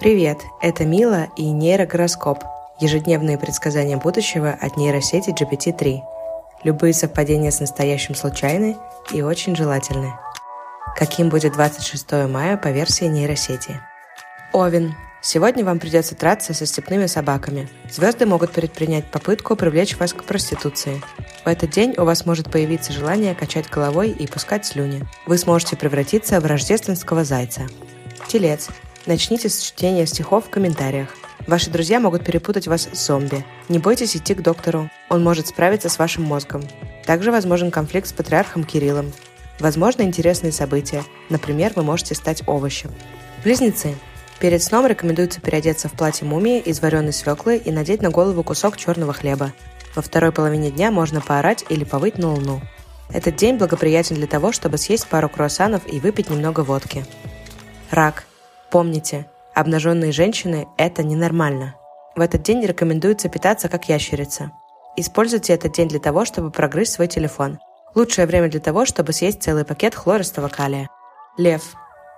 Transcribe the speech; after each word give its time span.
Привет, 0.00 0.42
это 0.60 0.84
Мила 0.84 1.26
и 1.36 1.50
нейрогороскоп– 1.50 2.44
ежедневные 2.80 3.36
предсказания 3.36 3.96
будущего 3.96 4.50
от 4.52 4.76
нейросети 4.76 5.30
GPT-3. 5.30 6.02
Любые 6.62 6.94
совпадения 6.94 7.50
с 7.50 7.58
настоящим 7.58 8.14
случайны 8.14 8.76
и 9.12 9.22
очень 9.22 9.56
желательны. 9.56 10.12
Каким 10.94 11.30
будет 11.30 11.54
26 11.54 12.12
мая 12.28 12.56
по 12.56 12.68
версии 12.68 13.06
нейросети? 13.06 13.80
Овен. 14.52 14.94
Сегодня 15.20 15.64
вам 15.64 15.80
придется 15.80 16.14
траться 16.14 16.54
со 16.54 16.64
степными 16.64 17.06
собаками. 17.06 17.68
Звезды 17.90 18.24
могут 18.24 18.52
предпринять 18.52 19.10
попытку 19.10 19.56
привлечь 19.56 19.96
вас 19.96 20.12
к 20.12 20.22
проституции. 20.22 21.02
В 21.44 21.48
этот 21.48 21.70
день 21.70 21.94
у 21.98 22.04
вас 22.04 22.24
может 22.24 22.52
появиться 22.52 22.92
желание 22.92 23.34
качать 23.34 23.68
головой 23.68 24.10
и 24.10 24.28
пускать 24.28 24.64
слюни. 24.64 25.02
Вы 25.26 25.38
сможете 25.38 25.76
превратиться 25.76 26.38
в 26.38 26.46
рождественского 26.46 27.24
зайца. 27.24 27.62
Телец. 28.28 28.68
Начните 29.08 29.48
с 29.48 29.62
чтения 29.62 30.04
стихов 30.04 30.44
в 30.44 30.50
комментариях. 30.50 31.08
Ваши 31.46 31.70
друзья 31.70 31.98
могут 31.98 32.26
перепутать 32.26 32.68
вас 32.68 32.90
с 32.92 33.06
зомби. 33.06 33.42
Не 33.70 33.78
бойтесь 33.78 34.14
идти 34.14 34.34
к 34.34 34.42
доктору. 34.42 34.90
Он 35.08 35.24
может 35.24 35.46
справиться 35.46 35.88
с 35.88 35.98
вашим 35.98 36.24
мозгом. 36.24 36.62
Также 37.06 37.32
возможен 37.32 37.70
конфликт 37.70 38.06
с 38.06 38.12
патриархом 38.12 38.64
Кириллом. 38.64 39.10
Возможно, 39.60 40.02
интересные 40.02 40.52
события. 40.52 41.04
Например, 41.30 41.72
вы 41.74 41.84
можете 41.84 42.14
стать 42.14 42.42
овощем. 42.46 42.90
Близнецы. 43.44 43.94
Перед 44.40 44.62
сном 44.62 44.84
рекомендуется 44.84 45.40
переодеться 45.40 45.88
в 45.88 45.92
платье 45.92 46.26
мумии 46.26 46.60
из 46.60 46.82
вареной 46.82 47.14
свеклы 47.14 47.56
и 47.56 47.72
надеть 47.72 48.02
на 48.02 48.10
голову 48.10 48.42
кусок 48.42 48.76
черного 48.76 49.14
хлеба. 49.14 49.54
Во 49.94 50.02
второй 50.02 50.32
половине 50.32 50.70
дня 50.70 50.90
можно 50.90 51.22
поорать 51.22 51.64
или 51.70 51.84
повыть 51.84 52.18
на 52.18 52.34
луну. 52.34 52.60
Этот 53.10 53.36
день 53.36 53.56
благоприятен 53.56 54.16
для 54.16 54.26
того, 54.26 54.52
чтобы 54.52 54.76
съесть 54.76 55.06
пару 55.06 55.30
круассанов 55.30 55.90
и 55.90 55.98
выпить 55.98 56.28
немного 56.28 56.60
водки. 56.60 57.06
Рак. 57.90 58.27
Помните, 58.70 59.26
обнаженные 59.54 60.12
женщины– 60.12 60.66
это 60.76 61.02
ненормально. 61.02 61.74
В 62.14 62.20
этот 62.20 62.42
день 62.42 62.64
рекомендуется 62.64 63.28
питаться 63.28 63.68
как 63.68 63.88
ящерица. 63.88 64.52
Используйте 64.96 65.54
этот 65.54 65.72
день 65.72 65.88
для 65.88 66.00
того, 66.00 66.24
чтобы 66.24 66.50
прогрызть 66.50 66.92
свой 66.92 67.06
телефон. 67.06 67.58
Лучшее 67.94 68.26
время 68.26 68.50
для 68.50 68.60
того, 68.60 68.84
чтобы 68.84 69.12
съесть 69.12 69.42
целый 69.42 69.64
пакет 69.64 69.94
хлористого 69.94 70.48
калия. 70.48 70.88
Лев. 71.38 71.74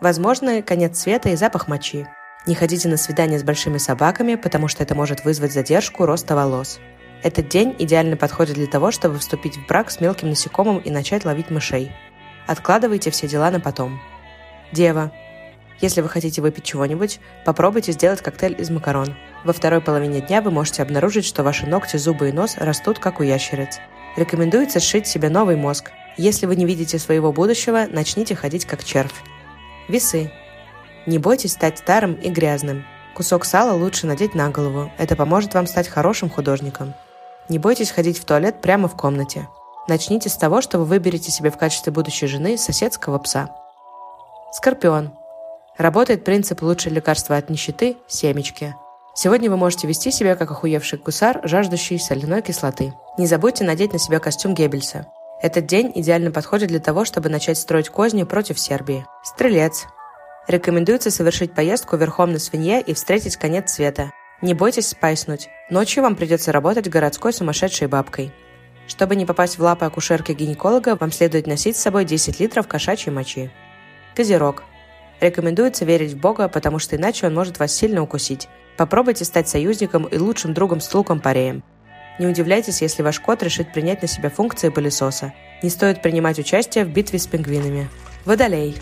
Возможно, 0.00 0.62
конец 0.62 0.98
света 0.98 1.28
и 1.28 1.36
запах 1.36 1.68
мочи. 1.68 2.06
Не 2.46 2.56
ходите 2.56 2.88
на 2.88 2.96
свидания 2.96 3.38
с 3.38 3.44
большими 3.44 3.78
собаками, 3.78 4.34
потому 4.34 4.66
что 4.66 4.82
это 4.82 4.96
может 4.96 5.24
вызвать 5.24 5.52
задержку 5.52 6.06
роста 6.06 6.34
волос. 6.34 6.80
Этот 7.22 7.48
день 7.48 7.76
идеально 7.78 8.16
подходит 8.16 8.56
для 8.56 8.66
того, 8.66 8.90
чтобы 8.90 9.18
вступить 9.18 9.56
в 9.56 9.66
брак 9.68 9.92
с 9.92 10.00
мелким 10.00 10.30
насекомым 10.30 10.78
и 10.78 10.90
начать 10.90 11.24
ловить 11.24 11.50
мышей. 11.50 11.92
Откладывайте 12.48 13.10
все 13.12 13.28
дела 13.28 13.52
на 13.52 13.60
потом. 13.60 14.00
Дева. 14.72 15.12
Если 15.80 16.00
вы 16.00 16.08
хотите 16.08 16.40
выпить 16.40 16.64
чего-нибудь, 16.64 17.20
попробуйте 17.44 17.92
сделать 17.92 18.20
коктейль 18.20 18.60
из 18.60 18.70
макарон. 18.70 19.16
Во 19.44 19.52
второй 19.52 19.80
половине 19.80 20.20
дня 20.20 20.40
вы 20.40 20.50
можете 20.50 20.82
обнаружить, 20.82 21.24
что 21.24 21.42
ваши 21.42 21.66
ногти, 21.66 21.96
зубы 21.96 22.28
и 22.28 22.32
нос 22.32 22.56
растут, 22.58 22.98
как 22.98 23.20
у 23.20 23.22
ящериц. 23.22 23.78
Рекомендуется 24.16 24.78
сшить 24.78 25.06
себе 25.06 25.28
новый 25.28 25.56
мозг. 25.56 25.90
Если 26.16 26.46
вы 26.46 26.56
не 26.56 26.66
видите 26.66 26.98
своего 26.98 27.32
будущего, 27.32 27.86
начните 27.90 28.34
ходить 28.34 28.66
как 28.66 28.84
червь. 28.84 29.22
Весы. 29.88 30.30
Не 31.06 31.18
бойтесь 31.18 31.52
стать 31.52 31.78
старым 31.78 32.14
и 32.14 32.28
грязным. 32.28 32.84
Кусок 33.14 33.44
сала 33.44 33.72
лучше 33.72 34.06
надеть 34.06 34.34
на 34.34 34.50
голову. 34.50 34.92
Это 34.98 35.16
поможет 35.16 35.54
вам 35.54 35.66
стать 35.66 35.88
хорошим 35.88 36.30
художником. 36.30 36.94
Не 37.48 37.58
бойтесь 37.58 37.90
ходить 37.90 38.18
в 38.18 38.24
туалет 38.24 38.60
прямо 38.60 38.88
в 38.88 38.96
комнате. 38.96 39.48
Начните 39.88 40.28
с 40.28 40.36
того, 40.36 40.60
что 40.60 40.78
вы 40.78 40.84
выберете 40.84 41.32
себе 41.32 41.50
в 41.50 41.58
качестве 41.58 41.92
будущей 41.92 42.26
жены 42.26 42.56
соседского 42.56 43.18
пса. 43.18 43.50
Скорпион. 44.52 45.12
Работает 45.82 46.22
принцип 46.22 46.62
«лучшее 46.62 46.94
лекарство 46.94 47.36
от 47.36 47.50
нищеты»– 47.50 47.96
семечки. 48.06 48.76
Сегодня 49.16 49.50
вы 49.50 49.56
можете 49.56 49.88
вести 49.88 50.12
себя 50.12 50.36
как 50.36 50.52
охуевший 50.52 51.00
гусар, 51.00 51.40
жаждущий 51.42 51.98
соляной 51.98 52.40
кислоты. 52.40 52.94
Не 53.18 53.26
забудьте 53.26 53.64
надеть 53.64 53.92
на 53.92 53.98
себя 53.98 54.20
костюм 54.20 54.54
Геббельса. 54.54 55.08
Этот 55.42 55.66
день 55.66 55.90
идеально 55.96 56.30
подходит 56.30 56.68
для 56.68 56.78
того, 56.78 57.04
чтобы 57.04 57.30
начать 57.30 57.58
строить 57.58 57.88
козни 57.88 58.22
против 58.22 58.60
Сербии. 58.60 59.04
Стрелец. 59.24 59.86
Рекомендуется 60.46 61.10
совершить 61.10 61.52
поездку 61.52 61.96
верхом 61.96 62.30
на 62.30 62.38
свинье 62.38 62.80
и 62.80 62.94
встретить 62.94 63.34
конец 63.34 63.72
света. 63.72 64.12
Не 64.40 64.54
бойтесь 64.54 64.86
спайснуть. 64.86 65.48
Ночью 65.68 66.04
вам 66.04 66.14
придется 66.14 66.52
работать 66.52 66.88
городской 66.88 67.32
сумасшедшей 67.32 67.88
бабкой. 67.88 68.32
Чтобы 68.86 69.16
не 69.16 69.26
попасть 69.26 69.58
в 69.58 69.62
лапы 69.64 69.86
акушерки-гинеколога, 69.86 70.96
вам 71.00 71.10
следует 71.10 71.48
носить 71.48 71.76
с 71.76 71.82
собой 71.82 72.04
10 72.04 72.38
литров 72.38 72.68
кошачьей 72.68 73.12
мочи. 73.12 73.50
Козерог. 74.14 74.62
Рекомендуется 75.22 75.84
верить 75.84 76.14
в 76.14 76.18
Бога, 76.18 76.48
потому 76.48 76.80
что 76.80 76.96
иначе 76.96 77.28
он 77.28 77.34
может 77.34 77.60
вас 77.60 77.72
сильно 77.72 78.02
укусить. 78.02 78.48
Попробуйте 78.76 79.24
стать 79.24 79.48
союзником 79.48 80.04
и 80.06 80.18
лучшим 80.18 80.52
другом 80.52 80.80
с 80.80 80.92
луком-пареем. 80.92 81.62
Не 82.18 82.26
удивляйтесь, 82.26 82.82
если 82.82 83.02
ваш 83.02 83.20
кот 83.20 83.40
решит 83.44 83.72
принять 83.72 84.02
на 84.02 84.08
себя 84.08 84.30
функции 84.30 84.68
пылесоса. 84.68 85.32
Не 85.62 85.70
стоит 85.70 86.02
принимать 86.02 86.40
участие 86.40 86.84
в 86.84 86.88
битве 86.88 87.20
с 87.20 87.28
пингвинами. 87.28 87.88
Водолей. 88.24 88.76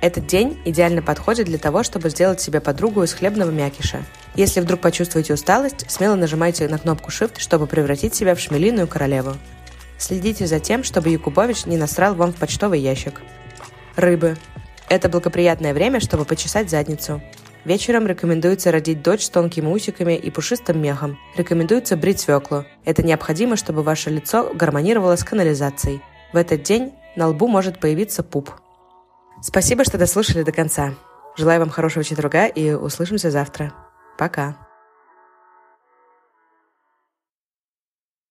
Этот 0.00 0.26
день 0.26 0.58
идеально 0.64 1.02
подходит 1.02 1.44
для 1.44 1.58
того, 1.58 1.82
чтобы 1.82 2.08
сделать 2.08 2.40
себе 2.40 2.62
подругу 2.62 3.02
из 3.02 3.12
хлебного 3.12 3.50
мякиша. 3.50 4.02
Если 4.34 4.60
вдруг 4.60 4.80
почувствуете 4.80 5.34
усталость, 5.34 5.84
смело 5.90 6.14
нажимайте 6.14 6.68
на 6.68 6.78
кнопку 6.78 7.10
Shift, 7.10 7.34
чтобы 7.36 7.66
превратить 7.66 8.14
себя 8.14 8.34
в 8.34 8.40
шмелиную 8.40 8.88
королеву. 8.88 9.34
Следите 9.98 10.46
за 10.46 10.58
тем, 10.58 10.84
чтобы 10.84 11.10
Якубович 11.10 11.66
не 11.66 11.76
насрал 11.76 12.14
вам 12.14 12.32
в 12.32 12.36
почтовый 12.36 12.80
ящик. 12.80 13.20
Рыбы. 13.94 14.38
Это 14.92 15.08
благоприятное 15.08 15.72
время, 15.72 16.00
чтобы 16.00 16.26
почесать 16.26 16.68
задницу. 16.68 17.22
Вечером 17.64 18.06
рекомендуется 18.06 18.70
родить 18.70 19.02
дочь 19.02 19.22
с 19.22 19.30
тонкими 19.30 19.66
усиками 19.66 20.18
и 20.18 20.30
пушистым 20.30 20.82
мехом. 20.82 21.18
Рекомендуется 21.34 21.96
брить 21.96 22.20
свеклу. 22.20 22.66
Это 22.84 23.02
необходимо, 23.02 23.56
чтобы 23.56 23.82
ваше 23.82 24.10
лицо 24.10 24.52
гармонировало 24.52 25.16
с 25.16 25.24
канализацией. 25.24 26.02
В 26.34 26.36
этот 26.36 26.62
день 26.64 26.92
на 27.16 27.28
лбу 27.28 27.48
может 27.48 27.80
появиться 27.80 28.22
пуп. 28.22 28.50
Спасибо, 29.40 29.82
что 29.84 29.96
дослушали 29.96 30.42
до 30.42 30.52
конца. 30.52 30.92
Желаю 31.38 31.60
вам 31.60 31.70
хорошего 31.70 32.04
четверга 32.04 32.44
и 32.44 32.74
услышимся 32.74 33.30
завтра. 33.30 33.72
Пока. 34.18 34.71